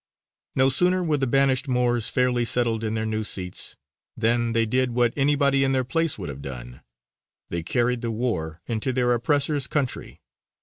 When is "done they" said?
6.41-7.61